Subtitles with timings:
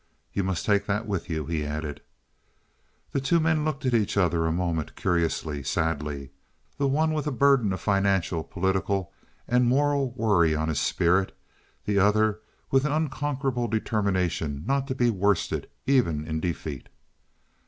[0.33, 2.01] "You must take that with you," he added.
[3.11, 7.71] The two men looked at each other a moment curiously, sadly—the one with a burden
[7.71, 9.11] of financial, political,
[9.47, 11.37] and moral worry on his spirit,
[11.85, 12.39] the other
[12.71, 16.89] with an unconquerable determination not to be worsted even in defeat.